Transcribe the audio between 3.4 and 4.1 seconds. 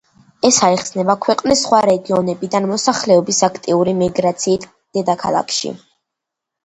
აქტიური